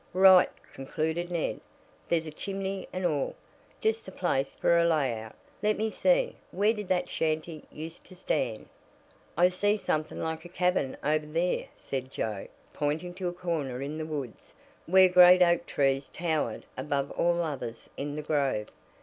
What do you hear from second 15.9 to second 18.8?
towered above all others in the grove.